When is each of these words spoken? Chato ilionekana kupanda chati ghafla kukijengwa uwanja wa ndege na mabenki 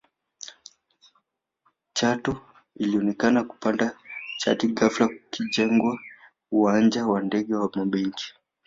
Chato 1.97 2.33
ilionekana 2.83 3.39
kupanda 3.43 3.97
chati 4.41 4.67
ghafla 4.67 5.07
kukijengwa 5.07 5.99
uwanja 6.51 7.07
wa 7.07 7.21
ndege 7.21 7.53
na 7.53 7.59
mabenki 7.75 8.25